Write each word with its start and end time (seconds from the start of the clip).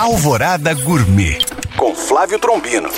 Alvorada 0.00 0.72
Gourmet 0.72 1.44
com 1.76 1.94
Flávio 1.94 2.38
Trombino. 2.38 2.88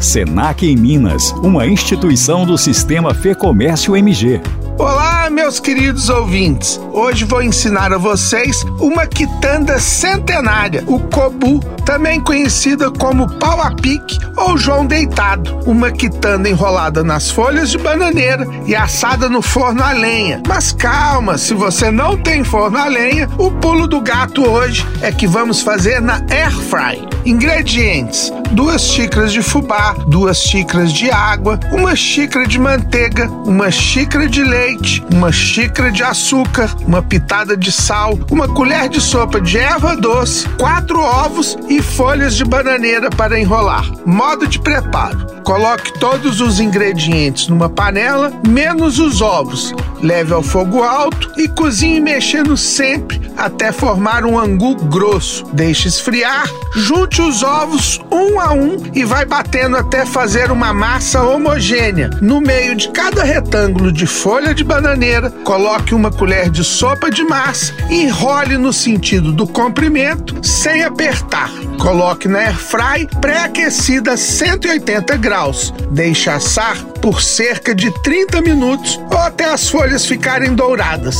Senac 0.00 0.66
em 0.66 0.74
Minas, 0.74 1.30
uma 1.32 1.66
instituição 1.66 2.46
do 2.46 2.56
Sistema 2.56 3.12
Fê 3.12 3.34
Comércio 3.34 3.94
MG. 3.94 4.40
Olá, 4.78 5.05
meus 5.30 5.58
queridos 5.58 6.08
ouvintes. 6.08 6.80
Hoje 6.92 7.24
vou 7.24 7.42
ensinar 7.42 7.92
a 7.92 7.98
vocês 7.98 8.62
uma 8.80 9.06
quitanda 9.06 9.78
centenária, 9.78 10.84
o 10.86 11.00
cobu, 11.00 11.60
também 11.84 12.20
conhecida 12.20 12.90
como 12.90 13.30
pau 13.38 13.60
a 13.60 13.70
pique 13.70 14.18
ou 14.36 14.56
João 14.56 14.86
deitado. 14.86 15.58
Uma 15.66 15.90
quitanda 15.90 16.48
enrolada 16.48 17.02
nas 17.02 17.30
folhas 17.30 17.70
de 17.70 17.78
bananeira 17.78 18.46
e 18.66 18.74
assada 18.74 19.28
no 19.28 19.42
forno 19.42 19.82
a 19.82 19.92
lenha. 19.92 20.42
Mas 20.46 20.72
calma, 20.72 21.38
se 21.38 21.54
você 21.54 21.90
não 21.90 22.16
tem 22.16 22.44
forno 22.44 22.78
a 22.78 22.86
lenha, 22.86 23.28
o 23.38 23.50
pulo 23.50 23.86
do 23.86 24.00
gato 24.00 24.48
hoje 24.48 24.86
é 25.00 25.12
que 25.12 25.26
vamos 25.26 25.60
fazer 25.60 26.00
na 26.00 26.22
air 26.30 26.52
fry. 26.52 27.06
Ingredientes: 27.24 28.32
duas 28.52 28.82
xícaras 28.82 29.32
de 29.32 29.42
fubá, 29.42 29.94
duas 30.06 30.38
xícaras 30.38 30.92
de 30.92 31.10
água, 31.10 31.58
uma 31.72 31.96
xícara 31.96 32.46
de 32.46 32.58
manteiga, 32.58 33.28
uma 33.44 33.70
xícara 33.70 34.28
de 34.28 34.42
leite, 34.42 35.04
uma 35.16 35.32
xícara 35.32 35.90
de 35.90 36.02
açúcar, 36.02 36.76
uma 36.86 37.02
pitada 37.02 37.56
de 37.56 37.72
sal, 37.72 38.18
uma 38.30 38.46
colher 38.46 38.86
de 38.86 39.00
sopa 39.00 39.40
de 39.40 39.56
erva 39.56 39.96
doce, 39.96 40.46
quatro 40.58 41.00
ovos 41.00 41.56
e 41.70 41.80
folhas 41.80 42.36
de 42.36 42.44
bananeira 42.44 43.08
para 43.08 43.40
enrolar. 43.40 43.84
Modo 44.04 44.46
de 44.46 44.60
preparo: 44.60 45.26
coloque 45.46 45.92
todos 46.00 46.40
os 46.40 46.58
ingredientes 46.58 47.46
numa 47.46 47.70
panela, 47.70 48.32
menos 48.48 48.98
os 48.98 49.22
ovos. 49.22 49.72
Leve 50.02 50.34
ao 50.34 50.42
fogo 50.42 50.82
alto 50.82 51.32
e 51.38 51.46
cozinhe 51.46 52.00
mexendo 52.00 52.56
sempre 52.56 53.20
até 53.36 53.70
formar 53.70 54.24
um 54.24 54.38
angu 54.38 54.74
grosso. 54.74 55.44
Deixe 55.52 55.86
esfriar, 55.86 56.50
junte 56.74 57.22
os 57.22 57.44
ovos 57.44 58.00
um 58.10 58.40
a 58.40 58.52
um 58.52 58.76
e 58.92 59.04
vai 59.04 59.24
batendo 59.24 59.76
até 59.76 60.04
fazer 60.04 60.50
uma 60.50 60.74
massa 60.74 61.22
homogênea. 61.22 62.10
No 62.20 62.40
meio 62.40 62.74
de 62.74 62.88
cada 62.88 63.22
retângulo 63.22 63.92
de 63.92 64.06
folha 64.06 64.52
de 64.52 64.64
bananeira, 64.64 65.30
coloque 65.44 65.94
uma 65.94 66.10
colher 66.10 66.50
de 66.50 66.64
sopa 66.64 67.08
de 67.08 67.22
massa 67.22 67.72
e 67.88 68.02
enrole 68.02 68.58
no 68.58 68.72
sentido 68.72 69.32
do 69.32 69.46
comprimento 69.46 70.44
sem 70.44 70.82
apertar. 70.82 71.50
Coloque 71.78 72.26
na 72.26 72.38
airfry 72.38 73.06
pré-aquecida 73.20 74.14
a 74.14 74.16
180 74.16 75.16
graus. 75.36 75.72
Deixe 75.90 76.30
assar 76.30 76.82
por 77.02 77.20
cerca 77.20 77.74
de 77.74 77.90
30 78.02 78.40
minutos 78.40 78.98
ou 79.10 79.18
até 79.18 79.44
as 79.44 79.68
folhas 79.68 80.06
ficarem 80.06 80.54
douradas. 80.54 81.16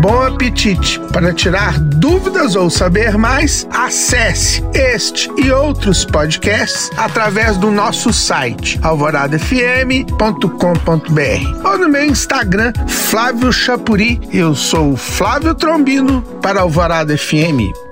Bom 0.00 0.22
apetite! 0.22 1.00
Para 1.12 1.32
tirar 1.32 1.78
dúvidas 1.78 2.54
ou 2.54 2.70
saber 2.70 3.18
mais, 3.18 3.66
acesse 3.70 4.64
este 4.72 5.30
e 5.36 5.50
outros 5.50 6.04
podcasts 6.04 6.90
através 6.96 7.56
do 7.56 7.70
nosso 7.70 8.12
site 8.12 8.78
alvoradafm.com.br 8.82 11.68
ou 11.68 11.78
no 11.78 11.88
meu 11.88 12.04
Instagram 12.04 12.72
Flávio 12.86 13.52
Chapuri. 13.52 14.20
Eu 14.32 14.54
sou 14.54 14.96
Flávio 14.96 15.54
Trombino 15.54 16.22
para 16.40 16.60
Alvorada 16.60 17.16
FM. 17.16 17.85